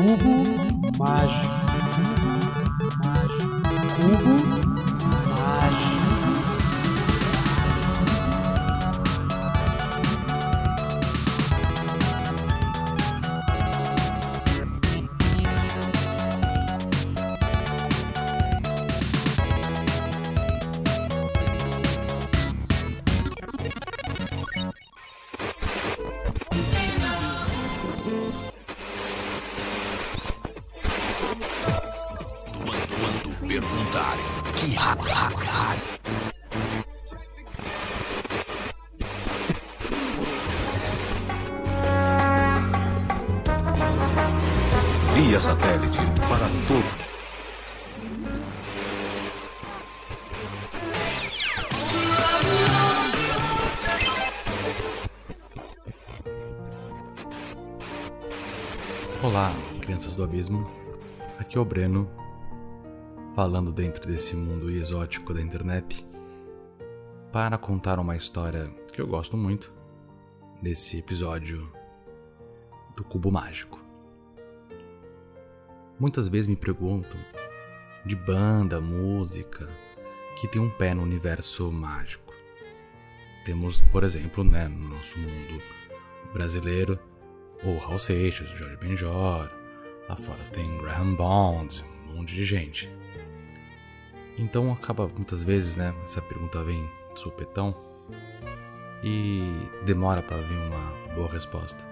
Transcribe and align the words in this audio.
Cubo 0.00 0.16
mágico. 0.98 1.50
Mágico. 3.00 3.68
Cubo 3.96 4.59
Via 45.30 45.38
satélite 45.38 45.98
para 46.28 46.48
todo. 46.66 46.84
Olá, 59.22 59.52
crianças 59.80 60.16
do 60.16 60.24
abismo. 60.24 60.68
Aqui 61.38 61.56
é 61.56 61.60
o 61.60 61.64
Breno, 61.64 62.10
falando 63.32 63.70
dentro 63.70 64.08
desse 64.08 64.34
mundo 64.34 64.68
exótico 64.68 65.32
da 65.32 65.40
internet, 65.40 66.04
para 67.30 67.56
contar 67.56 68.00
uma 68.00 68.16
história 68.16 68.68
que 68.92 69.00
eu 69.00 69.06
gosto 69.06 69.36
muito 69.36 69.72
nesse 70.60 70.98
episódio 70.98 71.72
do 72.96 73.04
Cubo 73.04 73.30
Mágico. 73.30 73.79
Muitas 76.00 76.28
vezes 76.28 76.46
me 76.46 76.56
perguntam 76.56 77.20
de 78.06 78.16
banda, 78.16 78.80
música 78.80 79.68
que 80.40 80.48
tem 80.48 80.58
um 80.58 80.70
pé 80.70 80.94
no 80.94 81.02
universo 81.02 81.70
mágico. 81.70 82.32
Temos, 83.44 83.82
por 83.92 84.02
exemplo, 84.02 84.42
né, 84.42 84.66
no 84.66 84.88
nosso 84.88 85.18
mundo 85.18 85.62
brasileiro, 86.32 86.98
o 87.62 87.76
Raul 87.76 87.98
Seixas, 87.98 88.50
o 88.50 88.56
Jorge 88.56 88.78
Benjor, 88.78 89.50
lá 90.08 90.16
fora 90.16 90.42
tem 90.50 90.78
Graham 90.78 91.14
Bond, 91.14 91.84
um 92.08 92.14
monte 92.14 92.34
de 92.34 92.46
gente. 92.46 92.90
Então 94.38 94.72
acaba 94.72 95.06
muitas 95.06 95.44
vezes, 95.44 95.76
né, 95.76 95.94
essa 96.02 96.22
pergunta 96.22 96.62
vem 96.62 96.82
de 97.12 97.20
supetão 97.20 97.76
e 99.04 99.42
demora 99.84 100.22
para 100.22 100.38
vir 100.38 100.56
uma 100.56 101.14
boa 101.14 101.28
resposta. 101.28 101.84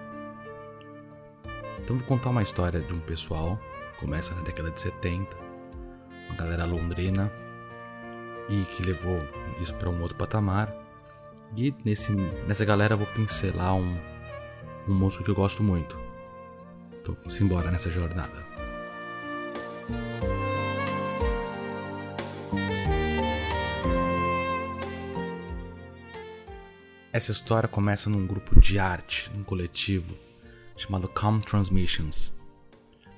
Então 1.79 1.95
vou 1.95 2.07
contar 2.07 2.31
uma 2.31 2.41
história 2.41 2.79
de 2.79 2.91
um 2.91 2.99
pessoal, 2.99 3.59
começa 3.99 4.33
na 4.33 4.41
década 4.41 4.71
de 4.71 4.79
70, 4.79 5.35
uma 6.27 6.35
galera 6.37 6.65
londrina 6.65 7.31
e 8.47 8.63
que 8.63 8.81
levou 8.81 9.21
isso 9.61 9.75
para 9.75 9.89
um 9.89 10.01
outro 10.01 10.17
patamar. 10.17 10.73
E 11.57 11.73
nesse, 11.83 12.13
nessa 12.47 12.63
galera 12.63 12.95
vou 12.95 13.07
pincelar 13.07 13.75
um, 13.75 13.99
um 14.87 14.93
músico 14.93 15.23
que 15.23 15.29
eu 15.29 15.35
gosto 15.35 15.61
muito. 15.61 15.99
Então 17.01 17.13
vamos 17.15 17.39
embora 17.41 17.69
nessa 17.69 17.89
jornada. 17.89 18.47
Essa 27.11 27.31
história 27.31 27.67
começa 27.67 28.09
num 28.09 28.25
grupo 28.25 28.57
de 28.57 28.79
arte, 28.79 29.29
num 29.35 29.43
coletivo 29.43 30.15
chamado 30.77 31.09
Calm 31.09 31.41
Transmissions, 31.41 32.33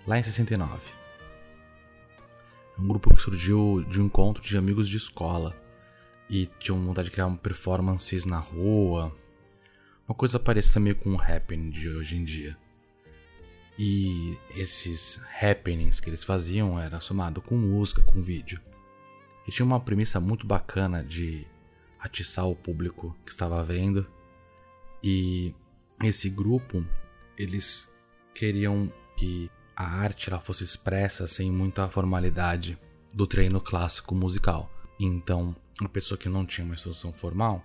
lá 0.06 0.18
em 0.18 0.24
69. 0.24 0.82
É 2.78 2.82
um 2.82 2.88
grupo 2.88 3.14
que 3.14 3.22
surgiu 3.22 3.86
de 3.88 4.02
um 4.02 4.06
encontro 4.06 4.42
de 4.42 4.58
amigos 4.58 4.88
de 4.88 4.98
escola 4.98 5.56
e 6.30 6.48
tinham 6.60 6.84
vontade 6.84 7.10
de 7.10 7.12
criar 7.12 7.30
performances 7.38 8.26
na 8.26 8.40
rua, 8.40 9.16
uma 10.08 10.16
coisa 10.16 10.40
parecida 10.40 10.80
meio 10.80 10.96
com 10.96 11.16
o 11.16 11.22
happening 11.22 11.70
de 11.70 11.90
hoje 11.90 12.18
em 12.18 12.24
dia. 12.24 12.58
E 13.78 14.38
esses 14.56 15.22
happenings 15.42 16.00
que 16.00 16.10
eles 16.10 16.24
faziam 16.24 16.80
era 16.80 17.00
somado 17.00 17.42
com 17.42 17.56
música, 17.56 18.02
com 18.02 18.22
vídeo. 18.22 18.62
E 19.48 19.52
tinha 19.52 19.66
uma 19.66 19.80
premissa 19.80 20.20
muito 20.20 20.46
bacana 20.46 21.04
de 21.04 21.48
atiçar 22.00 22.48
o 22.48 22.56
público 22.56 23.16
que 23.26 23.32
estava 23.32 23.64
vendo. 23.64 24.06
E 25.04 25.54
esse 26.04 26.30
grupo, 26.30 26.86
eles 27.38 27.90
queriam 28.34 28.92
que 29.16 29.50
a 29.82 29.84
arte 29.84 30.30
ela 30.30 30.40
fosse 30.40 30.64
expressa 30.64 31.26
sem 31.26 31.52
muita 31.52 31.90
formalidade 31.90 32.78
do 33.12 33.26
treino 33.26 33.60
clássico 33.60 34.14
musical. 34.14 34.72
Então, 35.00 35.56
uma 35.80 35.90
pessoa 35.90 36.20
que 36.20 36.30
não 36.30 36.46
tinha 36.46 36.64
uma 36.64 36.76
instrução 36.76 37.12
formal 37.12 37.64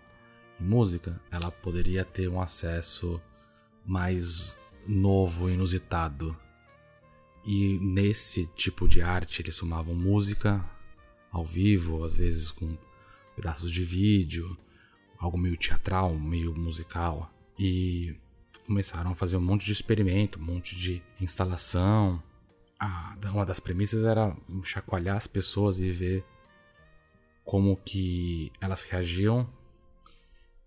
em 0.59 0.65
música, 0.65 1.21
ela 1.31 1.51
poderia 1.51 2.07
ter 2.07 2.29
um 2.29 2.41
acesso 2.41 3.21
mais 3.85 4.57
novo, 4.89 5.51
inusitado. 5.51 6.35
E 7.45 7.79
nesse 7.81 8.47
tipo 8.57 8.89
de 8.89 9.03
arte 9.03 9.43
eles 9.43 9.55
somavam 9.55 9.95
música 9.95 10.65
ao 11.31 11.45
vivo, 11.45 12.03
às 12.03 12.17
vezes 12.17 12.51
com 12.51 12.79
pedaços 13.37 13.71
de 13.71 13.85
vídeo, 13.85 14.57
algo 15.19 15.37
meio 15.37 15.57
teatral, 15.59 16.15
meio 16.19 16.55
musical. 16.55 17.31
E 17.59 18.17
começaram 18.67 19.13
a 19.13 19.15
fazer 19.15 19.37
um 19.37 19.41
monte 19.41 19.65
de 19.65 19.73
experimento, 19.73 20.39
um 20.39 20.43
monte 20.43 20.77
de 20.77 21.03
instalação. 21.21 22.23
Ah, 22.79 23.17
uma 23.25 23.47
das 23.47 23.61
premissas 23.61 24.05
era 24.05 24.37
chacoalhar 24.65 25.17
as 25.17 25.27
pessoas 25.27 25.79
e 25.81 25.91
ver 25.93 26.25
como 27.45 27.77
que 27.77 28.53
elas 28.61 28.83
reagiam 28.83 29.49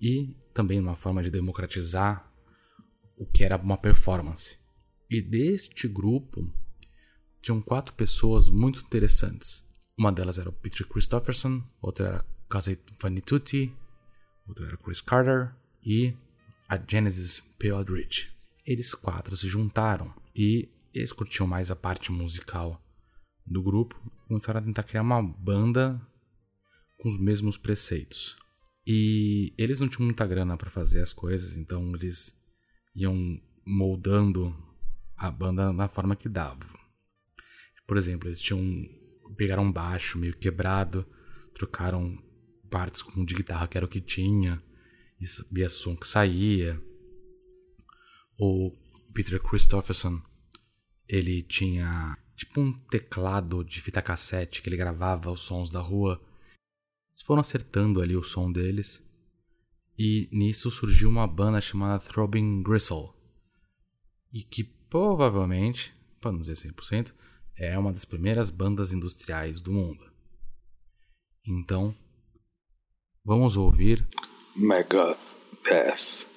e 0.02 0.34
também 0.54 0.80
uma 0.80 0.96
forma 0.96 1.22
de 1.22 1.30
democratizar 1.30 2.32
o 3.18 3.26
que 3.26 3.44
era 3.44 3.58
uma 3.58 3.78
performance. 3.78 4.58
E 5.10 5.22
deste 5.22 5.88
grupo 5.88 6.50
tinham 7.42 7.62
quatro 7.62 7.94
pessoas 7.94 8.50
muito 8.50 8.82
interessantes. 8.82 9.66
Uma 9.98 10.12
delas 10.12 10.40
era 10.40 10.50
o 10.50 10.54
Peter 10.54 10.88
Christopherson, 10.88 11.62
outra 11.82 12.08
era 12.08 12.26
Casey 12.50 12.80
Vanitucci, 13.02 13.74
outra 14.48 14.68
era 14.68 14.78
Chris 14.78 15.02
Carter 15.02 15.54
e 15.84 16.16
a 16.70 16.78
Genesis 16.78 17.42
P. 17.58 17.72
Aldrich. 17.72 18.32
Eles 18.64 18.94
quatro 18.94 19.36
se 19.36 19.48
juntaram 19.48 20.14
e 20.36 20.70
eles 20.94 21.12
curtiam 21.12 21.48
mais 21.48 21.72
a 21.72 21.76
parte 21.76 22.12
musical 22.12 22.80
do 23.46 23.64
grupo 23.64 24.00
começaram 24.28 24.60
a 24.60 24.64
tentar 24.64 24.84
criar 24.84 25.02
uma 25.02 25.24
banda 25.24 26.00
com 27.00 27.10
os 27.10 27.18
mesmos 27.18 27.58
preceitos. 27.58 28.38
E 28.86 29.54
eles 29.58 29.80
não 29.80 29.88
tinham 29.88 30.06
muita 30.06 30.28
grana 30.28 30.56
para 30.56 30.70
fazer 30.70 31.02
as 31.02 31.12
coisas, 31.12 31.58
então 31.58 31.96
eles 31.96 32.38
iam 32.96 33.42
moldando 33.66 34.56
a 35.18 35.32
banda 35.32 35.74
na 35.74 35.88
forma 35.88 36.16
que 36.16 36.30
dava. 36.30 36.66
Por 37.88 37.98
exemplo, 37.98 38.30
eles 38.30 38.40
tinham 38.40 38.88
pegaram 39.36 39.64
um 39.64 39.72
baixo 39.72 40.18
meio 40.18 40.36
quebrado, 40.36 41.06
trocaram 41.54 42.18
partes 42.70 43.02
com 43.02 43.26
de 43.26 43.34
guitarra 43.34 43.68
que 43.68 43.78
era 43.78 43.86
o 43.86 43.90
que 43.90 44.02
tinha, 44.02 44.62
e 45.20 45.26
via 45.52 45.70
som 45.70 45.96
que 45.96 46.08
saía. 46.08 46.82
O 48.38 48.72
Peter 49.14 49.42
Christopherson, 49.42 50.22
ele 51.08 51.44
tinha 51.44 52.18
tipo 52.36 52.62
um 52.62 52.72
teclado 52.72 53.64
de 53.64 53.82
fita 53.82 54.02
cassete 54.02 54.62
que 54.62 54.70
ele 54.70 54.78
gravava 54.78 55.32
os 55.32 55.42
sons 55.42 55.70
da 55.70 55.82
rua. 55.82 56.22
Eles 57.12 57.24
foram 57.24 57.42
acertando 57.42 58.02
ali 58.02 58.16
o 58.16 58.24
som 58.24 58.52
deles. 58.52 59.04
E 59.98 60.30
nisso 60.32 60.72
surgiu 60.72 61.10
uma 61.10 61.28
banda 61.28 61.60
chamada 61.60 62.00
Throbbing 62.00 62.64
Gristle. 62.64 63.14
E 64.32 64.44
que 64.44 64.64
provavelmente, 64.64 65.94
para 66.22 66.32
não 66.32 66.40
dizer 66.40 66.54
100%, 66.54 67.14
é 67.58 67.78
uma 67.78 67.92
das 67.92 68.06
primeiras 68.06 68.50
bandas 68.50 68.94
industriais 68.94 69.62
do 69.62 69.74
mundo. 69.74 70.10
Então, 71.46 71.94
vamos 73.26 73.58
ouvir 73.58 74.08
Megadeth. 74.56 76.29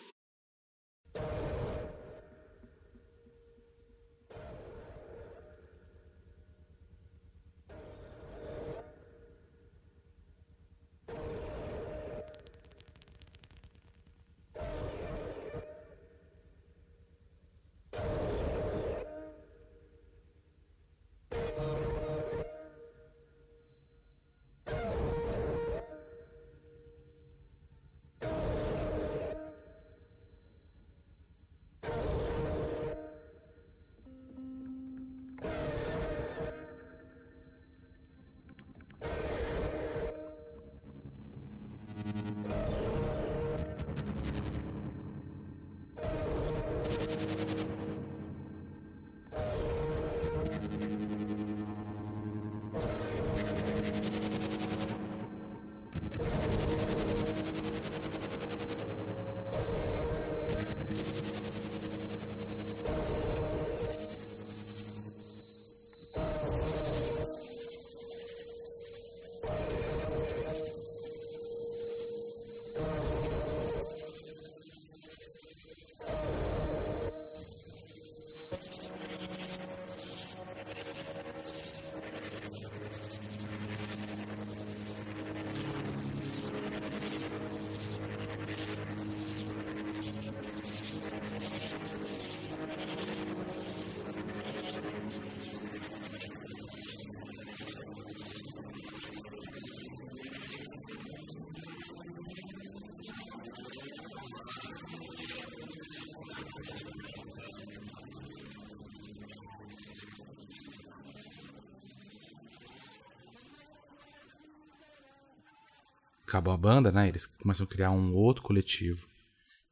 Acabou 116.32 116.55
a 116.55 116.56
banda, 116.56 116.90
né? 116.90 117.08
Eles 117.08 117.26
começam 117.26 117.64
a 117.64 117.69
criar 117.69 117.90
um 117.90 118.14
outro 118.14 118.43
coletivo, 118.43 119.06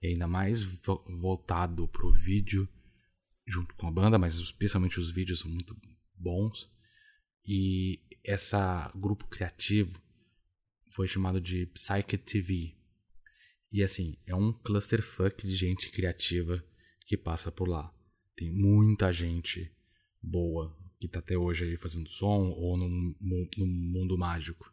ainda 0.04 0.28
mais 0.28 0.62
vo 0.62 1.02
voltado 1.08 1.88
pro 1.88 2.12
vídeo, 2.12 2.68
junto 3.46 3.74
com 3.74 3.88
a 3.88 3.90
banda, 3.90 4.18
mas 4.18 4.38
especialmente 4.38 5.00
os 5.00 5.10
vídeos 5.10 5.40
são 5.40 5.50
muito 5.50 5.74
bons. 6.14 6.70
E 7.46 7.98
essa 8.22 8.92
grupo 8.94 9.26
criativo 9.26 9.98
foi 10.90 11.08
chamado 11.08 11.40
de 11.40 11.64
Psyche 11.66 12.18
TV. 12.18 12.76
E 13.72 13.82
assim, 13.82 14.18
é 14.26 14.34
um 14.34 14.52
clusterfuck 14.52 15.46
de 15.46 15.56
gente 15.56 15.90
criativa 15.90 16.62
que 17.06 17.16
passa 17.16 17.50
por 17.50 17.68
lá. 17.68 17.90
Tem 18.36 18.50
muita 18.50 19.12
gente 19.12 19.72
boa 20.22 20.76
que 20.98 21.08
tá 21.08 21.20
até 21.20 21.38
hoje 21.38 21.64
aí 21.64 21.76
fazendo 21.78 22.08
som 22.10 22.50
ou 22.50 22.76
no, 22.76 22.88
no 22.88 23.66
mundo 23.66 24.18
mágico. 24.18 24.70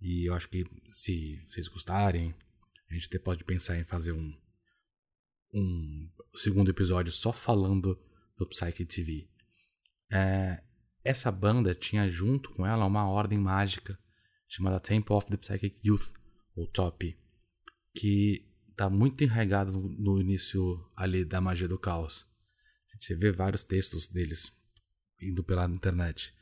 E 0.00 0.28
eu 0.28 0.34
acho 0.34 0.48
que 0.48 0.64
se 0.88 1.42
vocês 1.48 1.68
gostarem, 1.68 2.34
a 2.90 2.94
gente 2.94 3.06
até 3.06 3.18
pode 3.18 3.44
pensar 3.44 3.78
em 3.78 3.84
fazer 3.84 4.12
um, 4.12 4.38
um 5.52 6.10
segundo 6.34 6.70
episódio 6.70 7.12
só 7.12 7.32
falando 7.32 7.98
do 8.36 8.46
Psyche 8.48 8.84
TV. 8.84 9.28
É, 10.10 10.62
essa 11.02 11.32
banda 11.32 11.74
tinha 11.74 12.08
junto 12.08 12.50
com 12.52 12.66
ela 12.66 12.84
uma 12.84 13.08
ordem 13.08 13.38
mágica 13.38 13.98
chamada 14.48 14.78
Temple 14.78 15.14
of 15.14 15.28
the 15.28 15.36
Psychic 15.36 15.80
Youth, 15.84 16.12
ou 16.54 16.66
TOP, 16.66 17.16
que 17.94 18.46
está 18.70 18.88
muito 18.88 19.24
enraizado 19.24 19.72
no, 19.72 19.88
no 19.88 20.20
início 20.20 20.88
ali 20.94 21.24
da 21.24 21.40
magia 21.40 21.66
do 21.66 21.78
caos. 21.78 22.26
Você 22.86 23.14
vê 23.14 23.32
vários 23.32 23.64
textos 23.64 24.06
deles 24.06 24.52
indo 25.20 25.42
pela 25.42 25.66
internet. 25.66 26.34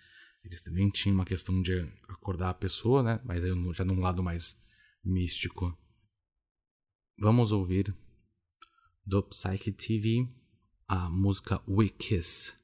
Eles 0.44 0.60
também 0.60 0.90
tinham 0.90 1.14
uma 1.14 1.24
questão 1.24 1.62
de 1.62 1.80
acordar 2.08 2.50
a 2.50 2.54
pessoa, 2.54 3.02
né? 3.02 3.20
Mas 3.24 3.42
aí 3.42 3.50
já 3.72 3.84
num 3.84 4.00
lado 4.00 4.22
mais 4.22 4.62
místico. 5.02 5.76
Vamos 7.18 7.50
ouvir 7.50 7.94
do 9.06 9.22
Psyche 9.22 9.72
TV 9.72 10.28
a 10.86 11.08
música 11.08 11.62
We 11.66 11.88
Kiss. 11.88 12.54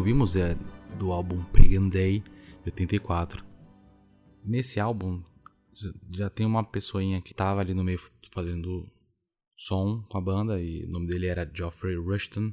Ouvimos 0.00 0.34
é 0.34 0.56
do 0.98 1.12
álbum 1.12 1.44
Pagan 1.52 1.90
Day, 1.90 2.20
de 2.64 2.70
84. 2.70 3.44
Nesse 4.42 4.80
álbum 4.80 5.22
já 6.08 6.30
tem 6.30 6.46
uma 6.46 6.64
pessoinha 6.64 7.20
que 7.20 7.34
tava 7.34 7.60
ali 7.60 7.74
no 7.74 7.84
meio 7.84 8.00
fazendo 8.32 8.90
som 9.54 10.02
com 10.08 10.16
a 10.16 10.20
banda 10.22 10.58
e 10.58 10.86
o 10.86 10.90
nome 10.90 11.06
dele 11.06 11.26
era 11.26 11.50
Geoffrey 11.54 11.96
Rushton, 11.96 12.50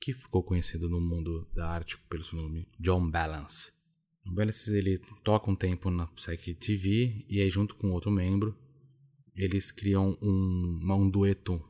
que 0.00 0.14
ficou 0.14 0.40
conhecido 0.44 0.88
no 0.88 1.00
mundo 1.00 1.48
da 1.52 1.68
arte 1.68 1.98
pelo 2.08 2.22
seu 2.22 2.40
nome 2.40 2.68
John 2.78 3.10
Balance. 3.10 3.72
O 4.24 4.32
Balance 4.32 4.72
ele 4.72 4.98
toca 5.24 5.50
um 5.50 5.56
tempo 5.56 5.90
na 5.90 6.06
Psyche 6.06 6.54
TV 6.54 7.26
e 7.28 7.40
aí 7.40 7.50
junto 7.50 7.74
com 7.74 7.90
outro 7.90 8.12
membro 8.12 8.56
eles 9.34 9.72
criam 9.72 10.16
um, 10.22 10.78
um 10.80 11.10
dueto 11.10 11.60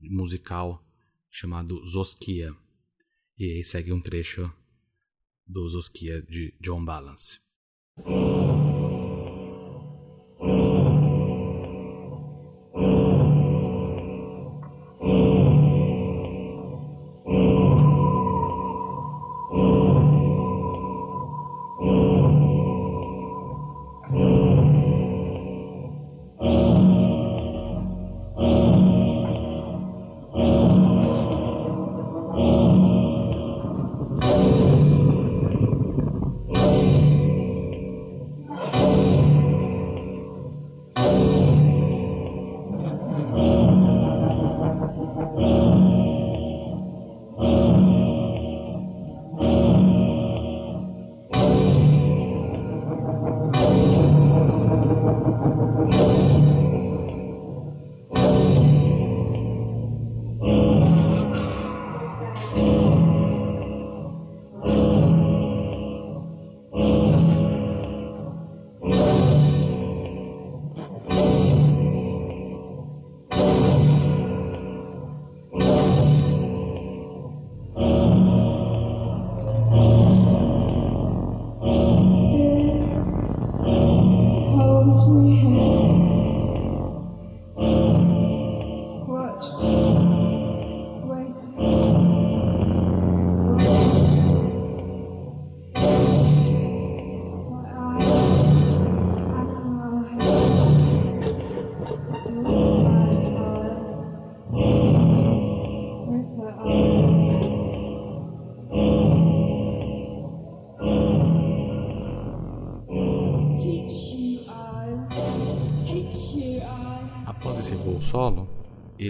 musical 0.00 0.80
chamado 1.28 1.84
Zoskia. 1.84 2.54
E 3.38 3.44
aí 3.44 3.64
segue 3.64 3.92
um 3.92 4.00
trecho 4.00 4.52
do 5.46 5.66
Zoskia 5.68 6.22
de 6.22 6.54
John 6.60 6.84
Balance. 6.84 7.40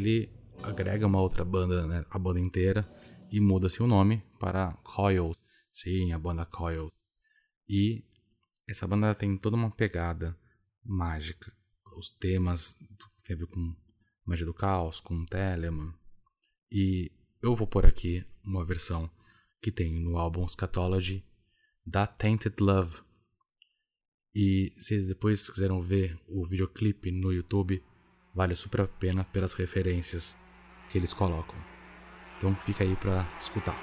Ele 0.02 0.30
agrega 0.62 1.06
uma 1.06 1.20
outra 1.20 1.44
banda, 1.44 1.86
né, 1.86 2.04
a 2.10 2.18
banda 2.18 2.40
inteira, 2.40 2.84
e 3.30 3.40
muda-se 3.40 3.82
o 3.82 3.86
nome 3.86 4.22
para 4.38 4.72
Coil. 4.82 5.34
Sim, 5.72 6.12
a 6.12 6.18
banda 6.18 6.44
Coil. 6.44 6.92
E 7.68 8.04
essa 8.68 8.86
banda 8.86 9.14
tem 9.14 9.36
toda 9.38 9.56
uma 9.56 9.70
pegada 9.70 10.36
mágica. 10.84 11.52
Os 11.96 12.10
temas 12.10 12.76
tem 13.24 13.36
a 13.36 13.38
ver 13.38 13.46
com 13.46 13.74
Magia 14.26 14.44
do 14.44 14.54
Caos, 14.54 15.00
com 15.00 15.24
Telemann. 15.24 15.94
E 16.70 17.10
eu 17.42 17.54
vou 17.54 17.66
pôr 17.66 17.86
aqui 17.86 18.24
uma 18.44 18.64
versão 18.64 19.10
que 19.60 19.70
tem 19.70 20.00
no 20.02 20.18
álbum 20.18 20.46
Scatology 20.46 21.24
da 21.86 22.06
Tainted 22.06 22.56
Love. 22.60 23.00
E 24.34 24.74
se 24.78 25.06
depois 25.06 25.48
quiseram 25.48 25.80
ver 25.80 26.18
o 26.26 26.46
videoclipe 26.46 27.10
no 27.10 27.32
YouTube, 27.32 27.82
vale 28.34 28.54
super 28.54 28.82
a 28.82 28.86
pena 28.86 29.24
pelas 29.24 29.54
referências 29.54 30.36
que 30.88 30.98
eles 30.98 31.12
colocam. 31.12 31.56
Então 32.36 32.54
fica 32.64 32.84
aí 32.84 32.96
para 32.96 33.26
escutar. 33.38 33.76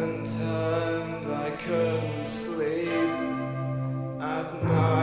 turned, 0.00 1.32
I 1.32 1.50
couldn't 1.56 2.26
sleep 2.26 2.88
at 4.20 4.64
night. 4.64 4.95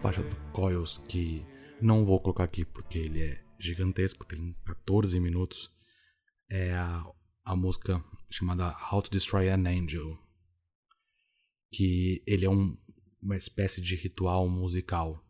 Parte 0.00 0.22
do 0.22 0.52
Coils 0.52 0.96
que 0.96 1.44
não 1.80 2.06
vou 2.06 2.18
colocar 2.20 2.44
aqui 2.44 2.64
porque 2.64 2.98
ele 2.98 3.22
é 3.22 3.44
gigantesco, 3.58 4.24
tem 4.24 4.56
14 4.64 5.20
minutos, 5.20 5.70
é 6.50 6.72
a, 6.72 7.04
a 7.44 7.54
música 7.54 8.02
chamada 8.30 8.74
How 8.90 9.02
to 9.02 9.10
Destroy 9.10 9.50
an 9.50 9.68
Angel. 9.68 10.18
Que 11.72 12.22
ele 12.26 12.46
é 12.46 12.50
um, 12.50 12.76
uma 13.22 13.36
espécie 13.36 13.80
de 13.80 13.94
ritual 13.94 14.48
musical. 14.48 15.22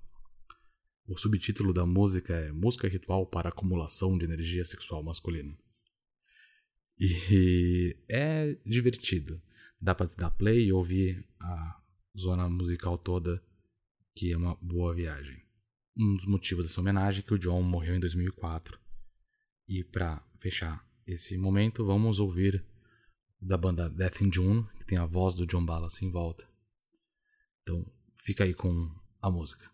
O 1.07 1.17
subtítulo 1.17 1.75
da 1.75 1.85
música 1.85 2.33
é 2.33 2.53
Música 2.53 2.89
Ritual 2.89 3.27
para 3.27 3.49
Acumulação 3.49 4.17
de 4.17 4.25
Energia 4.25 4.65
Sexual 4.65 5.03
Masculina. 5.03 5.59
E 6.99 7.97
é 8.09 8.57
divertido. 8.65 9.43
Dá 9.81 9.95
pra 9.95 10.07
dar 10.17 10.31
play 10.31 10.67
e 10.67 10.73
ouvir 10.73 11.27
a 11.41 11.83
zona 12.17 12.49
musical 12.49 12.97
toda, 12.97 13.43
que 14.14 14.33
é 14.33 14.37
uma 14.37 14.57
boa 14.57 14.95
viagem. 14.95 15.43
Um 15.97 16.17
dos 16.17 16.26
motivos 16.26 16.67
dessa 16.67 16.81
homenagem 16.81 17.21
é 17.21 17.26
que 17.26 17.35
o 17.35 17.38
John 17.38 17.62
morreu 17.62 17.97
em 17.97 18.00
2004. 18.00 18.79
E 19.69 19.85
para 19.85 20.23
fechar 20.38 20.85
esse 21.07 21.37
momento, 21.37 21.85
vamos 21.85 22.21
ouvir 22.21 22.64
da 23.40 23.57
banda 23.57 23.88
Death 23.88 24.21
in 24.21 24.33
June, 24.33 24.67
que 24.79 24.87
tem 24.87 24.99
a 24.99 25.07
voz 25.07 25.35
do 25.35 25.47
John 25.47 25.64
Ballas 25.64 26.00
em 26.02 26.11
volta. 26.11 26.47
Então, 27.62 27.85
fica 28.17 28.45
aí 28.45 28.55
com 28.55 28.90
a 29.21 29.31
música. 29.31 29.71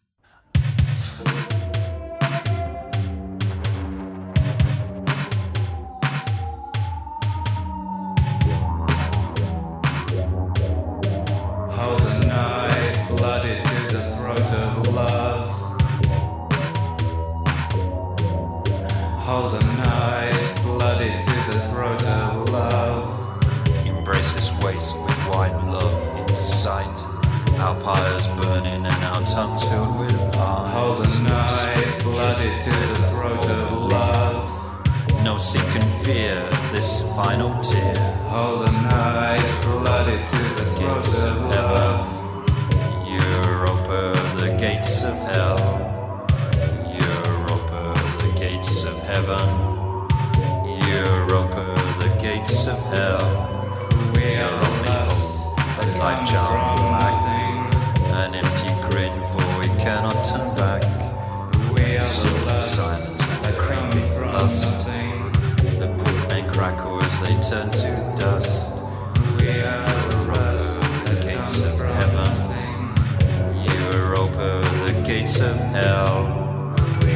Of 75.41 75.57
hell. 75.57 76.75
We 77.03 77.13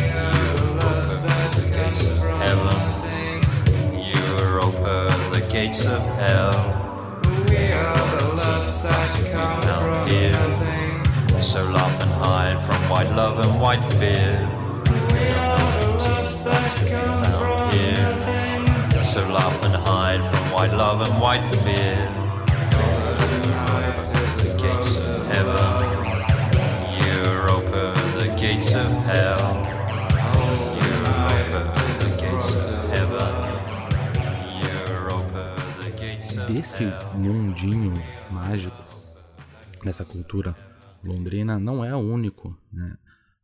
the 1.57 1.69
gates 1.73 2.07
of 2.07 2.19
heaven. 2.19 2.81
Europa, 3.95 5.31
the 5.33 5.41
gates 5.41 5.87
of 5.87 6.03
hell. 6.17 7.21
We 7.49 7.73
are 7.73 8.19
the 8.19 8.29
lust 8.35 8.83
that 8.83 9.11
comes 9.33 9.71
from 9.81 10.09
here. 10.09 11.41
So 11.41 11.65
laugh 11.65 12.01
and 12.03 12.11
hide 12.11 12.61
from 12.61 12.89
white 12.91 13.11
love 13.15 13.39
and 13.39 13.61
white 13.61 13.85
fear. 13.85 14.49
We 14.87 15.29
are 15.29 15.81
the 15.81 16.09
lust 16.11 16.45
that 16.45 16.77
comes 16.89 17.29
from 17.39 17.71
here. 17.73 19.03
so 19.03 19.23
laugh 19.29 19.63
and 19.63 19.75
hide 19.75 20.23
from 20.31 20.53
white 20.53 20.73
love 20.73 21.01
and 21.01 21.21
white 21.21 21.45
fear. 21.63 22.20
Gates 28.41 28.75
of 28.75 28.91
hell. 29.07 29.41
Europa, 30.91 31.73
the 32.01 32.11
gates 32.21 32.55
of 32.57 32.65
heaven, 32.93 33.35
Europa, 34.89 35.57
the 35.83 35.91
gates 35.91 36.37
of 36.39 36.53
Esse 36.59 36.85
hell. 36.85 37.15
mundinho 37.19 37.95
mágico, 38.31 38.77
nessa 39.85 40.05
cultura 40.05 40.57
londrina, 41.03 41.59
não 41.59 41.85
é 41.85 41.95
o 41.95 41.99
único, 41.99 42.57
né? 42.73 42.97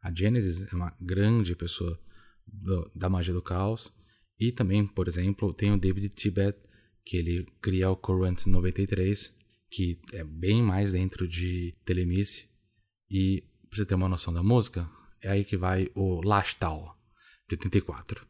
A 0.02 0.12
Genesis 0.14 0.70
é 0.72 0.76
uma 0.76 0.94
grande 1.00 1.54
pessoa 1.56 1.98
do- 2.46 2.90
da 2.94 3.08
magia 3.08 3.34
do 3.34 3.42
caos. 3.42 3.92
E 4.38 4.52
também, 4.52 4.86
por 4.86 5.08
exemplo, 5.08 5.52
tem 5.52 5.72
o 5.72 5.78
David 5.78 6.10
Tibet, 6.10 6.56
que 7.04 7.16
ele 7.16 7.46
cria 7.60 7.90
o 7.90 7.96
Current 7.96 8.46
93, 8.46 9.34
que 9.70 9.98
é 10.12 10.22
bem 10.22 10.62
mais 10.62 10.92
dentro 10.92 11.26
de 11.26 11.74
Telemice. 11.84 12.46
E, 13.10 13.42
você 13.76 13.86
ter 13.86 13.94
uma 13.94 14.08
noção 14.08 14.32
da 14.32 14.42
música, 14.42 14.88
é 15.20 15.30
aí 15.30 15.44
que 15.44 15.56
vai 15.56 15.88
o 15.94 16.20
Lashtal, 16.22 16.96
de 17.48 17.54
84. 17.56 18.26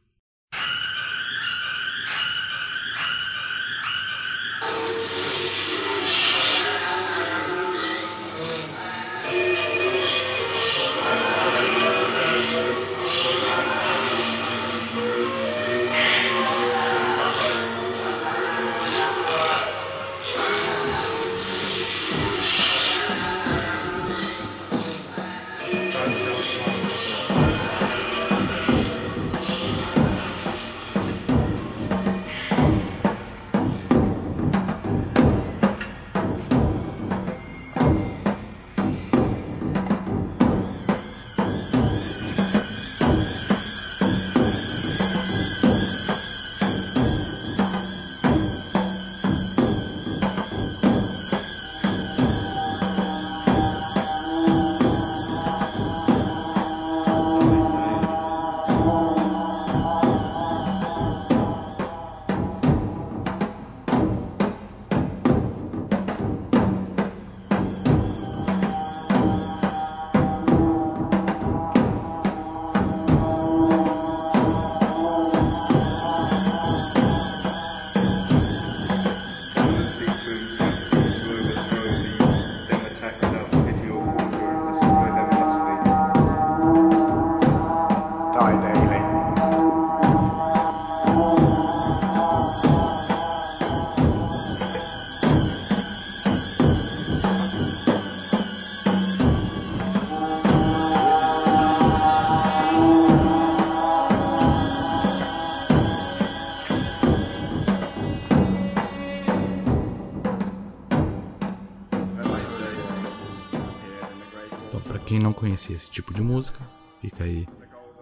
Tipo 116.07 116.15
de 116.15 116.23
música, 116.23 116.65
fica 117.01 117.25
aí 117.25 117.49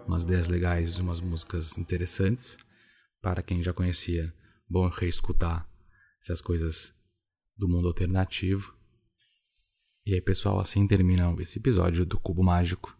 umas 0.05 0.21
ideias 0.21 0.47
legais, 0.47 0.99
umas 0.99 1.19
músicas 1.19 1.75
interessantes. 1.75 2.55
Para 3.19 3.41
quem 3.41 3.63
já 3.63 3.73
conhecia, 3.73 4.31
bom 4.69 4.87
reescutar 4.89 5.67
essas 6.21 6.39
coisas 6.39 6.93
do 7.57 7.67
mundo 7.67 7.87
alternativo. 7.87 8.77
E 10.05 10.13
aí, 10.13 10.21
pessoal, 10.21 10.59
assim 10.59 10.87
termina 10.87 11.35
esse 11.39 11.57
episódio 11.57 12.05
do 12.05 12.19
Cubo 12.19 12.43
Mágico, 12.43 12.95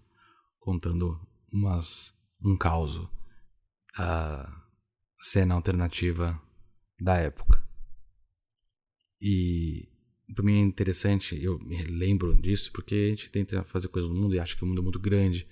contando 0.59 1.19
umas 1.53 2.11
um 2.43 2.57
caos, 2.57 2.99
a 3.95 4.65
cena 5.21 5.53
alternativa 5.53 6.41
da 6.99 7.17
época. 7.17 7.63
E 9.21 9.87
para 10.33 10.43
mim 10.43 10.55
é 10.55 10.61
interessante, 10.61 11.41
eu 11.41 11.59
me 11.59 11.81
lembro 11.83 12.35
disso 12.35 12.71
porque 12.71 12.95
a 12.95 13.09
gente 13.09 13.29
tenta 13.29 13.63
fazer 13.63 13.87
coisas 13.89 14.09
no 14.09 14.15
mundo 14.15 14.33
e 14.33 14.39
acha 14.39 14.55
que 14.55 14.63
o 14.63 14.67
mundo 14.67 14.81
é 14.81 14.83
muito 14.83 14.99
grande 14.99 15.47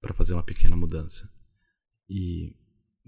para 0.00 0.14
fazer 0.14 0.34
uma 0.34 0.42
pequena 0.42 0.76
mudança. 0.76 1.28
E, 2.08 2.54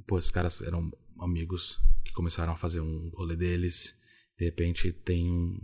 pô, 0.06 0.18
esses 0.18 0.30
caras 0.30 0.60
eram 0.62 0.90
amigos 1.20 1.78
que 2.04 2.12
começaram 2.12 2.52
a 2.52 2.56
fazer 2.56 2.80
um 2.80 3.10
rolê 3.14 3.36
deles. 3.36 3.98
De 4.38 4.44
repente 4.44 4.92
tem 4.92 5.30
um 5.30 5.60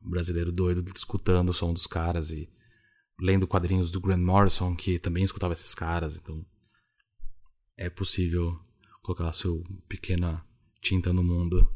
brasileiro 0.00 0.52
doido 0.52 0.84
escutando 0.94 1.48
o 1.48 1.54
som 1.54 1.72
dos 1.72 1.86
caras 1.86 2.30
e 2.30 2.48
lendo 3.20 3.46
quadrinhos 3.46 3.90
do 3.90 4.00
Grant 4.00 4.20
Morrison, 4.20 4.76
que 4.76 4.98
também 4.98 5.24
escutava 5.24 5.54
esses 5.54 5.74
caras. 5.74 6.16
Então, 6.16 6.44
é 7.76 7.90
possível 7.90 8.58
colocar 9.02 9.28
a 9.28 9.32
sua 9.32 9.62
pequena 9.88 10.44
tinta 10.80 11.12
no 11.12 11.22
mundo 11.22 11.68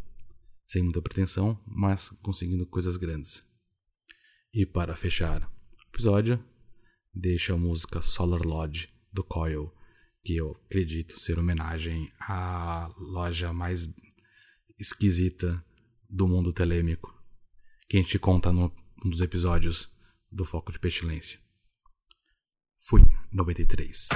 sem 0.68 0.82
muita 0.82 1.00
pretensão, 1.00 1.58
mas 1.66 2.10
conseguindo 2.22 2.66
coisas 2.66 2.98
grandes. 2.98 3.42
E 4.52 4.66
para 4.66 4.94
fechar 4.94 5.42
o 5.42 5.88
episódio, 5.88 6.44
deixo 7.12 7.54
a 7.54 7.56
música 7.56 8.02
Solar 8.02 8.42
Lodge 8.42 8.86
do 9.10 9.24
Coil, 9.24 9.72
que 10.22 10.36
eu 10.36 10.52
acredito 10.66 11.18
ser 11.18 11.38
homenagem 11.38 12.12
à 12.20 12.92
loja 12.98 13.50
mais 13.50 13.88
esquisita 14.78 15.64
do 16.08 16.28
mundo 16.28 16.52
telêmico, 16.52 17.18
que 17.88 17.96
a 17.96 18.00
gente 18.02 18.18
conta 18.18 18.52
num 18.52 18.70
dos 19.04 19.22
episódios 19.22 19.90
do 20.30 20.44
Foco 20.44 20.70
de 20.70 20.78
Pestilência. 20.78 21.40
Fui 22.78 23.02
93. 23.32 24.08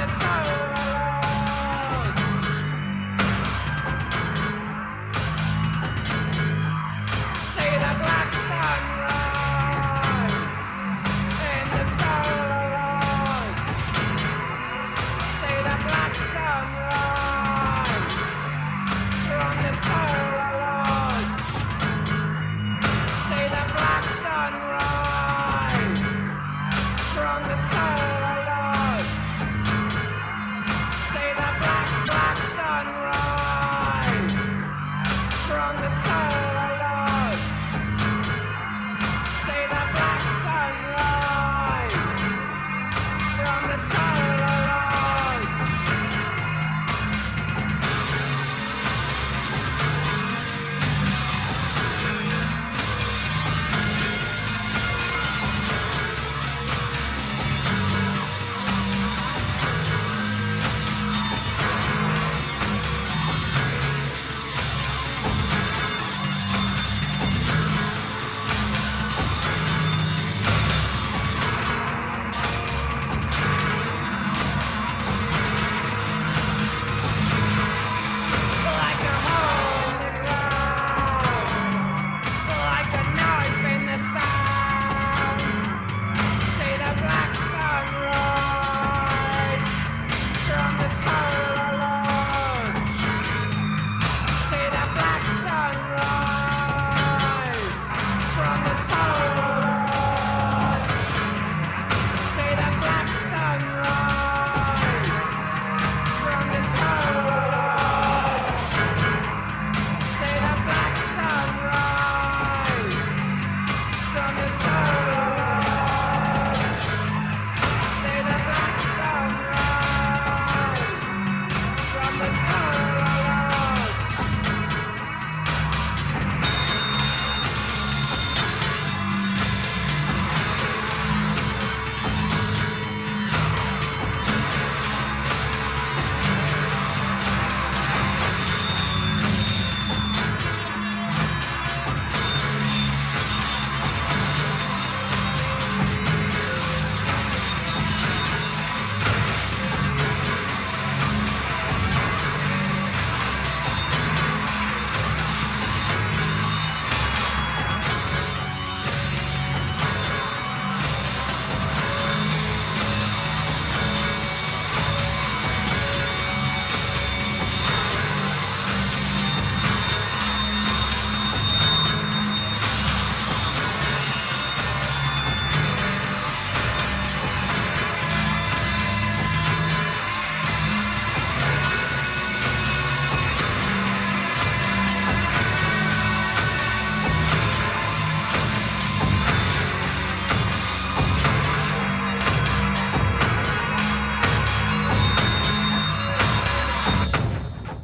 the 0.00 0.06
sun. 0.14 0.69